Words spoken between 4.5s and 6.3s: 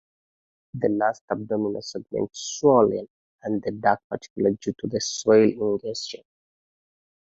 due to the soil ingestion.